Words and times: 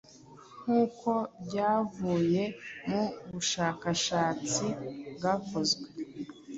nkuko 0.61 1.11
byavuye 1.45 2.43
mu 2.87 3.03
bushakashatsi 3.31 4.65
bwakozwe 5.15 5.85